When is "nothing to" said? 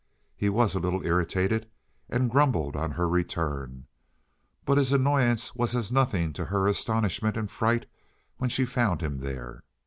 5.91-6.45